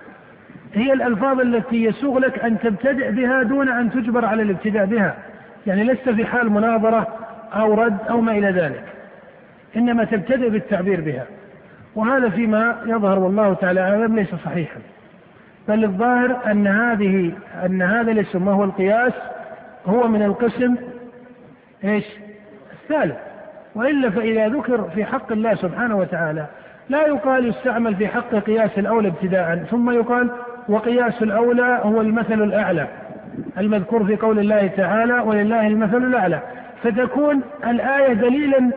[0.75, 5.17] هي الألفاظ التي يسوغ لك أن تبتدئ بها دون أن تجبر على الابتداء بها.
[5.67, 7.09] يعني لست في حال مناظرة
[7.53, 8.85] أو رد أو ما إلى ذلك.
[9.77, 11.25] إنما تبتدئ بالتعبير بها.
[11.95, 14.81] وهذا فيما يظهر والله تعالى أعلم ليس صحيحا.
[15.69, 17.33] بل الظاهر أن هذه
[17.67, 19.13] أن هذا الاسم وهو القياس
[19.87, 20.77] هو من القسم
[21.85, 22.05] إيش؟
[22.73, 23.34] الثالث.
[23.75, 26.47] وإلا فإذا ذكر في حق الله سبحانه وتعالى
[26.89, 30.31] لا يقال يستعمل في حق قياس الأولى ابتداء ثم يقال
[30.69, 32.89] وقياس الأولى هو المثل الأعلى
[33.59, 36.41] المذكور في قول الله تعالى ولله المثل الأعلى
[36.83, 38.71] فتكون الآية دليلا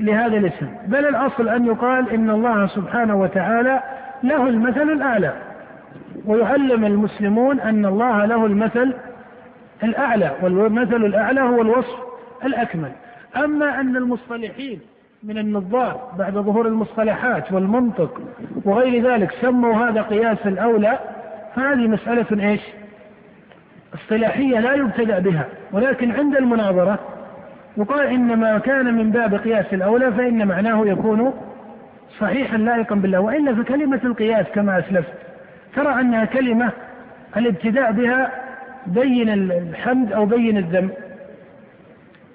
[0.00, 3.80] لهذا الاسم بل الأصل أن يقال إن الله سبحانه وتعالى
[4.22, 5.32] له المثل الأعلى.
[6.26, 8.94] ويعلم المسلمون أن الله له المثل
[9.84, 11.96] الأعلى والمثل الأعلى هو الوصف
[12.44, 12.90] الأكمل.
[13.36, 14.80] أما أن المصطلحين
[15.22, 18.20] من النظار بعد ظهور المصطلحات والمنطق
[18.64, 20.98] وغير ذلك سموا هذا قياس الأولى
[21.56, 22.60] فهذه مسألة إيش؟
[23.94, 26.98] اصطلاحية لا يبتدأ بها ولكن عند المناظرة
[27.76, 31.32] يقال ان ما كان من باب قياس الأولى فإن معناه يكون
[32.20, 35.12] صحيحا لائقا بالله وإلا فكلمة القياس كما أسلفت
[35.76, 36.70] ترى أنها كلمة
[37.36, 38.32] الابتداء بها
[38.86, 40.90] بين الحمد أو بين الذم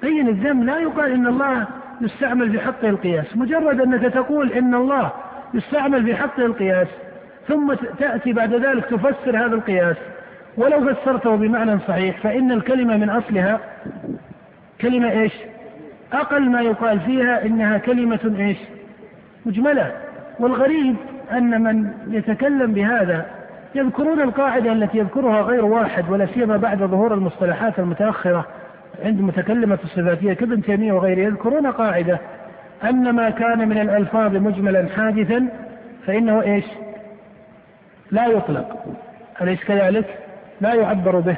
[0.01, 1.67] بين الذم لا يقال إن الله
[2.01, 2.59] يستعمل في
[2.89, 5.11] القياس مجرد أنك تقول إن الله
[5.53, 6.87] يستعمل في القياس
[7.47, 9.95] ثم تأتي بعد ذلك تفسر هذا القياس
[10.57, 13.59] ولو فسرته بمعنى صحيح فإن الكلمة من أصلها
[14.81, 15.33] كلمة إيش؟
[16.13, 18.57] أقل ما يقال فيها إنها كلمة إيش؟
[19.45, 19.91] مجملة
[20.39, 20.95] والغريب
[21.31, 23.25] أن من يتكلم بهذا
[23.75, 28.45] يذكرون القاعدة التي يذكرها غير واحد ولا سيما بعد ظهور المصطلحات المتأخرة
[29.03, 32.19] عند متكلمة الصفاتية كابن تيمية وغيره يذكرون قاعدة
[32.83, 35.47] أن ما كان من الألفاظ مجملا حادثا
[36.05, 36.65] فإنه إيش؟
[38.11, 38.85] لا يطلق
[39.41, 40.05] أليس كذلك؟
[40.61, 41.37] لا يعبر به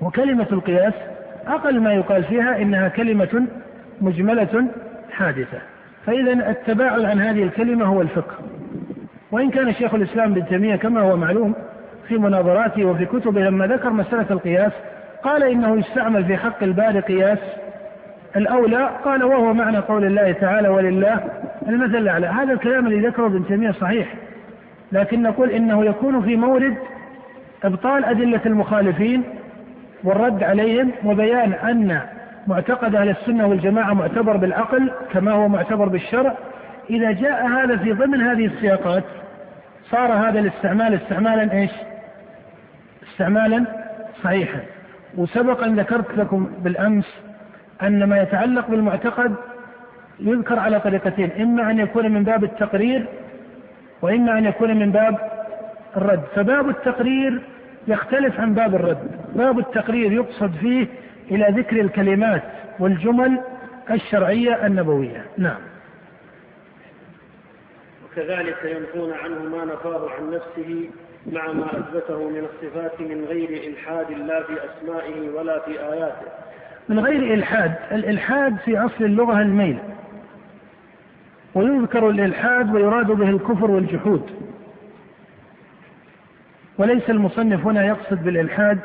[0.00, 0.94] وكلمة القياس
[1.46, 3.46] أقل ما يقال فيها إنها كلمة
[4.00, 4.66] مجملة
[5.10, 5.58] حادثة
[6.06, 8.34] فإذا التباعد عن هذه الكلمة هو الفقه
[9.32, 11.54] وإن كان شيخ الإسلام ابن تيمية كما هو معلوم
[12.08, 14.72] في مناظراته وفي كتبه لما ذكر مسألة القياس
[15.22, 17.38] قال إنه يستعمل في حق الباري قياس
[18.36, 21.20] الأولى قال وهو معنى قول الله تعالى ولله
[21.68, 22.26] المثل الأعلى.
[22.26, 24.14] هذا الكلام الذي ذكره ابن تيمية صحيح
[24.92, 26.76] لكن نقول إنه يكون في مورد
[27.64, 29.22] إبطال أدلة المخالفين
[30.04, 32.00] والرد عليهم وبيان أن
[32.46, 36.34] معتقد أهل السنة والجماعة معتبر بالعقل كما هو معتبر بالشرع.
[36.90, 39.04] إذا جاء هذا في ضمن هذه السياقات
[39.90, 41.70] صار هذا الاستعمال استعمالا إيش؟
[43.12, 43.64] استعمالا
[44.24, 44.60] صحيحا.
[45.16, 47.22] وسبق أن ذكرت لكم بالأمس
[47.82, 49.34] أن ما يتعلق بالمعتقد
[50.20, 53.06] يذكر على طريقتين إما أن يكون من باب التقرير
[54.02, 55.18] وإما أن يكون من باب
[55.96, 56.22] الرد.
[56.34, 57.40] فباب التقرير
[57.88, 59.10] يختلف عن باب الرد.
[59.34, 60.86] باب التقرير يقصد فيه
[61.30, 62.42] إلى ذكر الكلمات
[62.78, 63.40] والجمل
[63.90, 65.24] الشرعية النبوية.
[65.38, 65.60] نعم.
[68.04, 70.90] وكذلك ينفون عنه ما نفاه عن نفسه
[71.26, 76.26] مع ما أثبته من الصفات من غير إلحاد لا في أسمائه ولا في آياته.
[76.88, 77.74] من غير إلحاد.
[77.92, 79.78] الإلحاد في أصل اللغة الميل.
[81.54, 84.30] ويذكر الإلحاد ويراد به الكفر والجحود.
[86.78, 88.78] وليس المصنف هنا يقصد بالإلحاد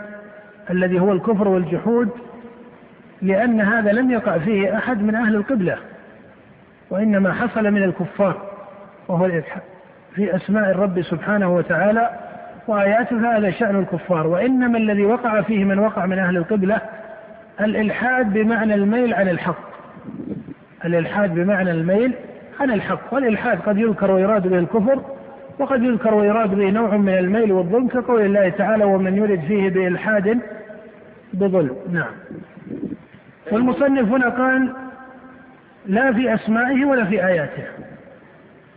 [0.69, 2.09] الذي هو الكفر والجحود
[3.21, 5.77] لأن هذا لم يقع فيه أحد من أهل القبلة
[6.89, 8.51] وإنما حصل من الكفار
[9.07, 9.61] وهو الإلحاد
[10.15, 12.26] في أسماء الرب سبحانه وتعالى
[12.67, 14.27] وآياته هذا شأن الكفار.
[14.27, 16.81] وإنما الذي وقع فيه من وقع من أهل القبلة
[17.61, 19.67] الإلحاد بمعنى الميل عن الحق.
[20.85, 22.13] الإلحاد بمعنى الميل
[22.59, 23.13] عن الحق.
[23.13, 25.01] والإلحاد قد يذكر ويراد به الكفر
[25.59, 30.39] وقد يذكر ويراد به نوع من الميل والظلم كقول الله تعالى ومن يرد فيه بإلحاد
[31.33, 32.11] بظلم نعم.
[33.51, 34.73] والمصنف هنا قال
[35.85, 37.63] لا في أسمائه ولا في آياته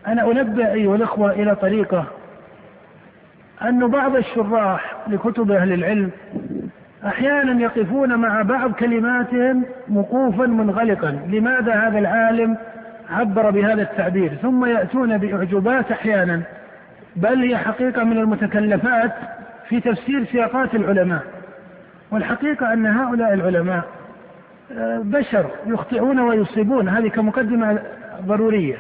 [0.07, 2.07] أنا أنبه أيها الأخوة إلى طريقة
[3.63, 6.11] أن بعض الشراح لكتب أهل العلم
[7.07, 11.11] أحيانا يقفون مع بعض كلماتهم وقوفا منغلقا.
[11.29, 12.57] لماذا هذا العالم
[13.11, 16.43] عبر بهذا التعبير؟ ثم يأتون بأعجوبات أحيانا.
[17.17, 19.13] بل هي حقيقة من المتكلفات
[19.69, 21.23] في تفسير سياقات العلماء.
[22.11, 23.85] والحقيقة أن هؤلاء العلماء
[24.79, 26.89] آه، بشر يخطئون ويصيبون.
[26.89, 27.79] هذه كمقدمة
[28.27, 28.77] ضرورية.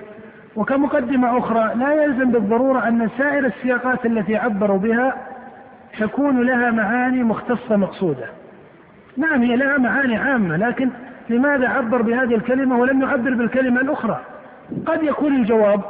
[0.56, 5.16] وكمقدمة أخرى لا يلزم بالضرورة أن سائر السياقات التي عبروا بها
[5.98, 8.26] تكون لها معاني مختصة مقصودة.
[9.16, 10.90] نعم هي لها معاني عامة لكن
[11.28, 14.20] لماذا عبر بهذه الكلمة ولم يعبر بالكلمة الأخرى؟
[14.86, 15.80] قد يكون الجواب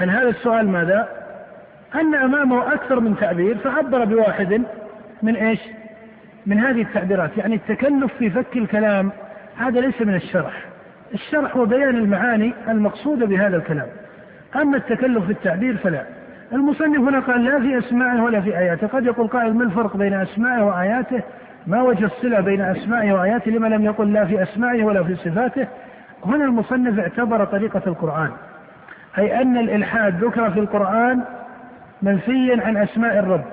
[0.00, 1.08] عن هذا السؤال ماذا؟
[1.94, 4.62] أن أمامه أكثر من تعبير فعبر بواحد
[5.22, 5.60] من إيش؟
[6.46, 7.36] من هذه التعبيرات.
[7.36, 9.12] يعني التكلف في فك الكلام
[9.56, 10.69] هذا ليس من الشرح.
[11.14, 13.86] الشرح وبيان المعاني المقصودة بهذا الكلام.
[14.56, 16.04] أما التكلف في التعبير فلا.
[16.52, 18.86] المصنف هنا قال لا في أسمائه ولا في آياته.
[18.86, 21.22] قد يقول قائل ما الفرق بين أسمائه وآياته؟
[21.66, 25.66] ما وجه الصلة بين أسمائه وآياته لما لم يقل لا في أسمائه ولا في صفاته؟
[26.26, 28.30] هنا المصنف اعتبر طريقة القرآن.
[29.18, 31.22] أي أن الإلحاد ذكر في القرآن
[32.02, 33.44] منفيا عن أسماء الرب.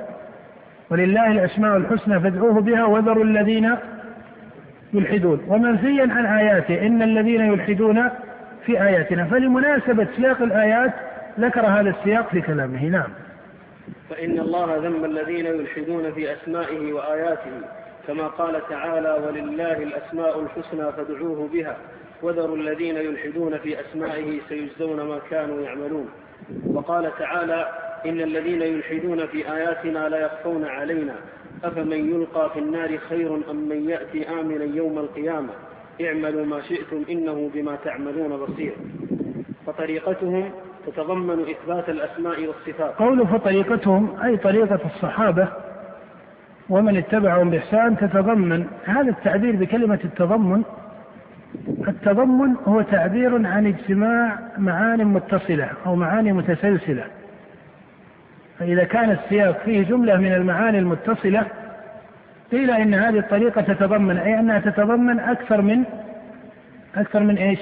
[0.90, 3.76] ولله الأسماء الحسنى فادعوه بها وذروا الذين
[4.98, 5.46] يلحدون.
[5.48, 6.88] ومنفيا عن آياته.
[6.88, 8.10] إن الذين يلحدون
[8.66, 9.26] في آياتنا.
[9.26, 10.94] فلمناسبة سياق الآيات
[11.40, 12.86] ذكر هذا السياق في كلامه.
[12.86, 13.10] نعم.
[14.10, 17.62] فإن الله ذم الذين يلحدون في أسمائه وآياته.
[18.08, 21.78] كما قال تعالى ولله الأسماء الحسنى فادعوه بها.
[22.22, 26.10] وذروا الذين يلحدون في أسمائه سيجزون ما كانوا يعملون.
[26.74, 27.68] وقال تعالى
[28.06, 31.16] إن الذين يلحدون في آياتنا لا يخفون علينا.
[31.64, 35.50] أفمن يلقى في النار خير أم من يأتي آمنا يوم القيامة؟
[36.02, 38.74] اعملوا ما شئتم إنه بما تعملون بصير.
[39.66, 40.52] فطريقتهم
[40.88, 42.96] تتضمن إثبات الأسماء والصفات.
[42.96, 45.48] قوله فطريقتهم أي طريقة الصحابة
[46.70, 48.68] ومن اتبعهم بإحسان تتضمن.
[48.84, 50.64] هذا التعبير بكلمة التضمن.
[51.88, 57.04] التضمن هو تعبير عن اجتماع معان متصلة أو معاني متسلسلة.
[58.60, 61.46] فإذا كان السياق فيه جملة من المعاني المتصلة
[62.52, 65.84] قيل إن هذه الطريقة تتضمن أي أنها تتضمن أكثر من
[66.96, 67.60] أكثر من إيش؟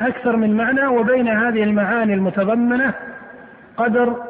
[0.00, 2.94] أكثر من معنى وبين هذه المعاني المتضمنة
[3.76, 4.22] قدر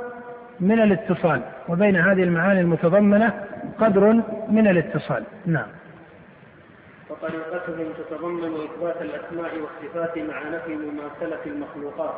[0.61, 3.45] من الاتصال وبين هذه المعاني المتضمنة
[3.79, 5.25] قدر من الاتصال.
[5.47, 5.67] نعم.
[7.11, 12.15] وطريقتهم تتضمن إثبات الأسماء والصفات مع نفي مماثلة المخلوقات.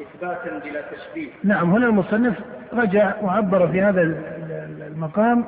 [0.00, 1.28] إثباتا بلا تشبيه.
[1.44, 2.34] نعم هنا المصنف
[2.72, 4.02] رجع وعبر في هذا
[4.88, 5.44] المقام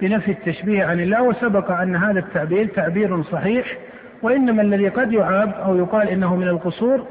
[0.00, 3.78] بنفي التشبيه عن الله وسبق أن هذا التعبير تعبير صحيح
[4.22, 7.06] وإنما الذي قد يعاب أو يقال إنه من القصور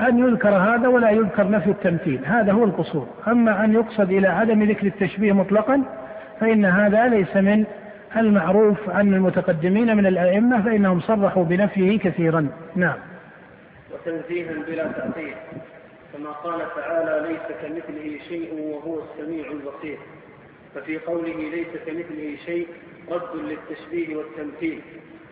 [0.00, 3.06] أن يذكر هذا ولا يذكر نفي التمثيل هذا هو القصور.
[3.28, 5.82] أما أن يقصد إلى عدم ذكر التشبيه مطلقا
[6.40, 7.64] فإن هذا ليس من
[8.16, 12.48] المعروف عن المتقدمين من الأئمة فإنهم صرحوا بنفيه كثيرا.
[12.76, 12.96] نعم.
[13.92, 15.34] وتنزيها بلا تعطيل
[16.12, 19.98] كما قال تعالى ليس كمثله شيء وهو السميع البصير.
[20.74, 22.66] ففي قوله ليس كمثله شيء
[23.10, 24.80] رد للتشبيه والتمثيل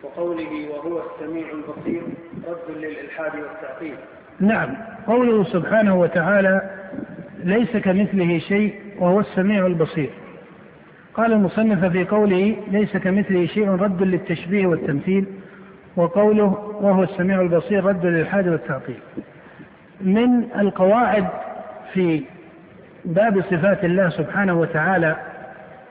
[0.03, 2.01] وقوله وهو السميع البصير
[2.47, 3.95] رد للإلحاد والتعطيل
[4.39, 6.69] نعم قوله سبحانه وتعالى
[7.43, 10.09] ليس كمثله شيء وهو السميع البصير.
[11.13, 15.25] قال المصنف في قوله ليس كمثله شيء رد للتشبيه والتمثيل
[15.95, 16.45] وقوله
[16.81, 18.99] وهو السميع البصير رد للحاد والتعطيل
[20.01, 21.27] من القواعد
[21.93, 22.23] في
[23.05, 25.15] باب صفات الله سبحانه وتعالى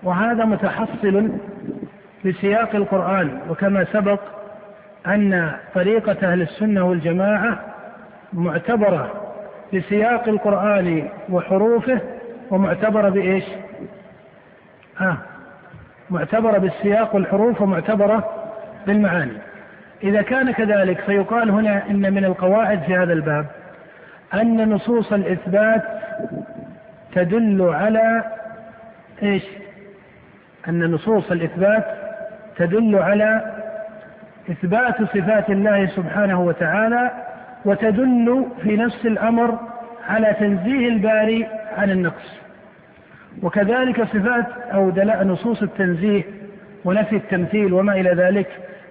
[0.02, 1.30] وهذا متحصل
[2.22, 4.20] في سياق القرآن وكما سبق
[5.06, 7.58] أن طريقة أهل السنة والجماعة
[8.32, 9.10] معتبرة
[9.74, 12.00] بسياق القرآن وحروفه
[12.50, 13.44] ومعتبرة بإيش؟
[14.98, 15.16] ها
[16.10, 18.30] معتبرة بالسياق والحروف ومعتبرة
[18.86, 19.38] بالمعاني
[20.02, 23.46] إذا كان كذلك فيقال هنا إن من القواعد في هذا الباب
[24.34, 25.82] أن نصوص الإثبات
[27.14, 28.24] تدل على
[29.22, 29.42] إيش؟
[30.68, 31.84] أن نصوص الإثبات
[32.56, 33.54] تدل على
[34.50, 37.10] إثبات صفات الله سبحانه وتعالى
[37.64, 39.58] وتدل في نفس الأمر
[40.08, 41.46] على تنزيه الباري
[41.76, 42.40] عن النقص.
[43.42, 46.22] وكذلك صفات أو نصوص التنزيه
[46.84, 48.48] ونفي التمثيل وما إلى ذلك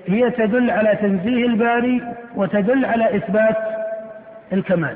[0.07, 2.01] هي تدل على تنزيه الباري
[2.35, 3.57] وتدل على إثبات
[4.53, 4.95] الكمال.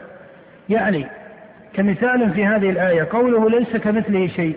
[0.70, 1.06] يعني
[1.74, 4.56] كمثال في هذه الآية قوله ليس كمثله شيء.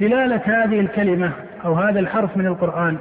[0.00, 1.32] دلالة هذه الكلمة
[1.64, 2.98] أو هذا الحرف من القرآن.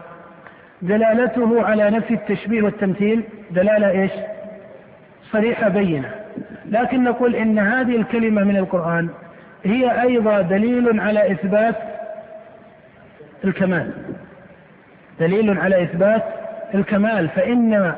[0.81, 3.23] دلالته على نفي التشبيه والتمثيل.
[3.51, 4.11] دلالة إيش؟
[5.31, 6.09] صريحة بينة.
[6.65, 9.09] لكن نقول إن هذه الكلمة من القرآن
[9.63, 11.75] هي أيضا دليل على إثبات
[13.43, 13.91] الكمال.
[15.19, 16.23] دليل على إثبات
[16.75, 17.29] الكمال.
[17.29, 17.93] فإن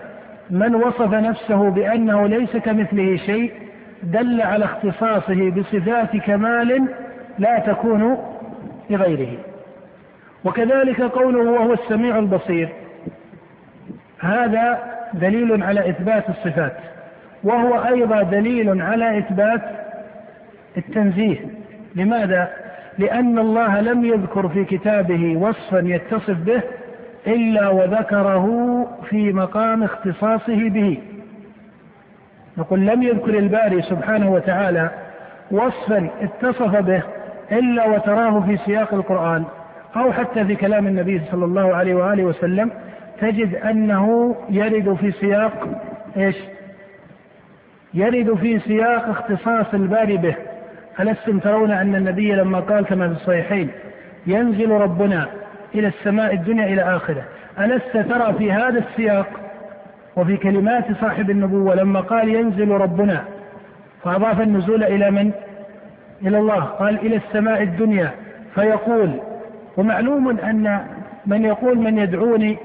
[0.49, 3.51] من وصف نفسه بأنه ليس كمثله شيء
[4.03, 6.87] دل على اختصاصه بصفات كمال
[7.39, 8.17] لا تكون
[8.89, 9.37] لغيره.
[10.45, 12.69] وكذلك قوله وهو السميع البصير.
[14.19, 14.79] هذا
[15.13, 16.77] دليل على إثبات الصفات.
[17.43, 19.61] وهو أيضا دليل على إثبات
[20.77, 21.37] التنزيه.
[21.95, 22.49] لماذا؟
[22.97, 26.61] لأن الله لم يذكر في كتابه وصفا يتصف به
[27.27, 28.47] إلا وذكره
[29.09, 30.97] في مقام اختصاصه به.
[32.57, 34.89] نقول لم يذكر الباري سبحانه وتعالى
[35.51, 37.01] وصفا اتصف به
[37.51, 39.43] إلا وتراه في سياق القرآن
[39.95, 42.71] أو حتى في كلام النبي صلى الله عليه وآله وسلم
[43.21, 45.67] تجد أنه يرد في سياق
[46.17, 46.35] إيش؟
[47.93, 50.35] يرد في سياق اختصاص الباري به.
[50.99, 53.69] ألستم ترون أن النبي لما قال كما في الصحيحين
[54.27, 55.27] ينزل ربنا
[55.75, 57.23] إلى السماء الدنيا إلى آخره.
[57.59, 59.27] ألست ترى في هذا السياق
[60.15, 63.23] وفي كلمات صاحب النبوة لما قال ينزل ربنا
[64.03, 65.31] فأضاف النزول إلى من؟
[66.21, 66.59] إلى الله.
[66.59, 68.11] قال إلى السماء الدنيا.
[68.55, 69.19] فيقول
[69.77, 70.79] ومعلوم أن
[71.25, 72.57] من يقول من يدعوني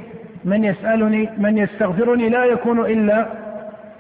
[0.45, 3.27] من يسألني من يستغفرني لا يكون إلا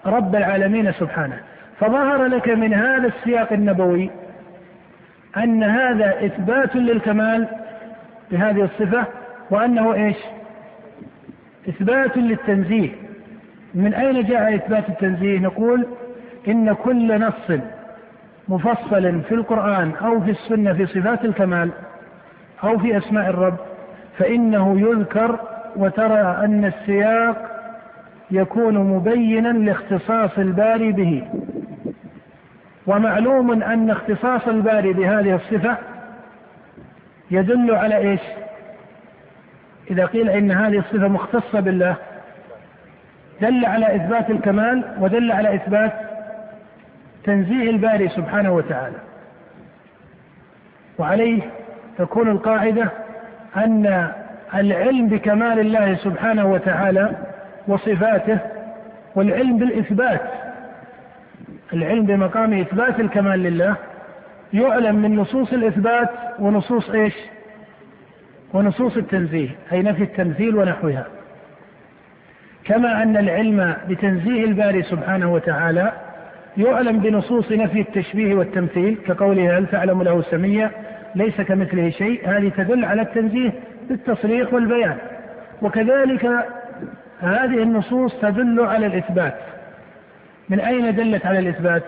[0.07, 1.39] رب العالمين سبحانه.
[1.81, 4.11] فظهر لك من هذا السياق النبوي
[5.37, 7.49] أن هذا إثبات للكمال
[8.31, 9.05] بهذه الصفة
[9.51, 10.17] وأنه إيش؟
[11.69, 13.08] إثبات للتنزيه.
[13.75, 15.87] من أين جاء إثبات التنزيه نقول
[16.49, 17.61] إن كل نص
[18.49, 21.71] مفصل في القرآن أو في السنة في صفات الكمال
[22.65, 23.57] أو في أسماء الرب
[24.19, 25.39] فإنه يذكر
[25.77, 27.49] وترى أن السياق
[28.31, 31.29] يكون مبينا لاختصاص الباري به
[32.87, 35.77] ومعلوم أن اختصاص الباري بهذه الصفة
[37.31, 38.21] يدل على إيش؟
[39.91, 41.97] إذا قيل إن هذه الصفة مختصة بالله
[43.41, 45.93] دل على إثبات الكمال ودل على إثبات
[47.25, 48.97] تنزيه الباري سبحانه وتعالى.
[50.99, 51.43] وعليه
[51.99, 52.89] تكون القاعدة
[53.57, 54.09] أن
[54.55, 57.11] العلم بكمال الله سبحانه وتعالى
[57.69, 58.39] وصفاته
[59.15, 60.21] والعلم بالإثبات
[61.73, 63.77] العلم بمقام إثبات الكمال لله
[64.53, 66.09] يعلم من نصوص الإثبات
[66.39, 67.15] ونصوص إيش؟
[68.55, 71.07] ونصوص التنزيه أي نفي التمثيل ونحوها.
[72.69, 75.93] كما أن العلم بتنزيه الباري سبحانه وتعالى
[76.57, 80.71] يعلم بنصوص نفي التشبيه والتمثيل كقوله هل تعلم له سمية
[81.15, 82.29] ليس كمثله شيء.
[82.29, 83.53] هذه تدل على التنزيه
[83.89, 84.97] بالتصريح والبيان.
[85.63, 86.25] وكذلك
[87.21, 89.35] هذه النصوص تدل على الإثبات.
[90.49, 91.85] من أين دلت على الإثبات؟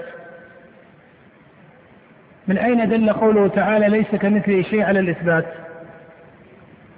[2.49, 5.47] من أين دل قوله تعالى ليس كمثله شيء على الإثبات؟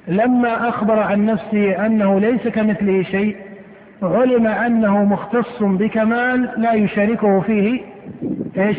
[0.08, 3.36] لما أخبر عن نفسه أنه ليس كمثله شيء
[4.02, 7.80] علم أنه مختص بكمال لا يشاركه فيه
[8.58, 8.76] إيش؟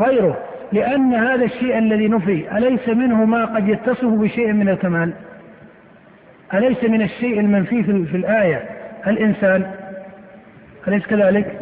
[0.00, 0.38] غيره.
[0.72, 5.12] لأن هذا الشيء الذي نفي أليس منه ما قد يتصف بشيء من الكمال؟
[6.54, 8.64] أليس من الشيء المنفي في الآية؟
[9.06, 9.70] الإنسان.
[10.88, 11.58] أليس كذلك؟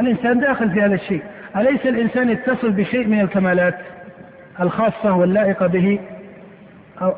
[0.00, 1.22] الإنسان داخل في هذا الشيء.
[1.56, 3.74] أليس الإنسان يتصل بشيء من الكمالات
[4.60, 5.98] الخاصة واللائقة به؟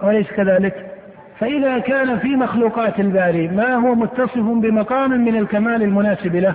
[0.04, 0.93] أليس كذلك؟
[1.38, 6.54] فإذا كان في مخلوقات الباري ما هو متصف بمقام من الكمال المناسب له؟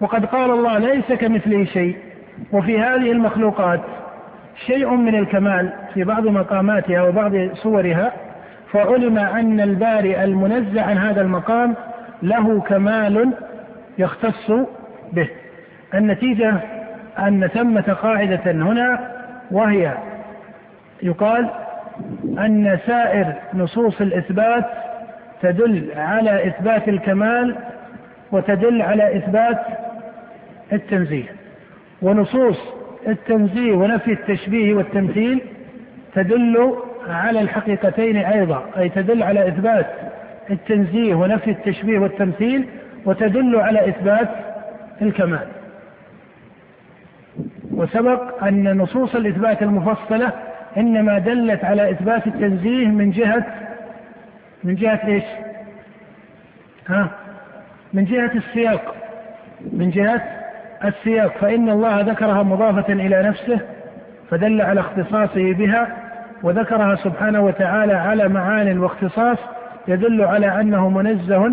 [0.00, 1.96] وقد قال الله ليس كمثله شيء.
[2.52, 3.80] وفي هذه المخلوقات
[4.66, 8.12] شيء من الكمال في بعض مقاماتها وبعض صورها
[8.72, 11.74] فعلم أن الباري المنزه عن هذا المقام
[12.22, 13.32] له كمال
[13.98, 14.50] يختص
[15.12, 15.28] به.
[15.94, 16.54] النتيجة
[17.18, 19.10] أن ثمة قاعدة هنا
[19.50, 19.94] وهي
[21.02, 21.50] يقال
[22.38, 24.64] أن سائر نصوص الإثبات
[25.42, 27.56] تدل على إثبات الكمال
[28.32, 29.60] وتدل على إثبات
[30.72, 31.26] التنزيه.
[32.02, 32.58] ونصوص
[33.08, 35.40] التنزيه ونفي التشبيه والتمثيل
[36.14, 36.74] تدل
[37.08, 39.86] على الحقيقتين أيضا أي تدل على إثبات
[40.50, 42.68] التنزيه ونفي التشبيه والتمثيل
[43.04, 44.28] وتدل على إثبات
[45.02, 45.46] الكمال.
[47.72, 50.32] وسبق أن نصوص الإثبات المفصلة
[50.76, 53.44] إنما دلت على إثبات التنزيه من جهة
[54.64, 55.24] من جهة إيش؟
[56.88, 57.08] ها؟
[57.92, 58.94] من جهة السياق
[59.72, 60.22] من جهة
[60.84, 63.60] السياق فإن الله ذكرها مضافة إلى نفسه
[64.30, 65.88] فدل على اختصاصه بها
[66.42, 69.38] وذكرها سبحانه وتعالى على معان واختصاص
[69.88, 71.52] يدل على أنه منزه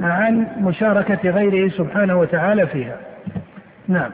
[0.00, 2.96] عن مشاركة غيره سبحانه وتعالى فيها.
[3.88, 4.10] نعم.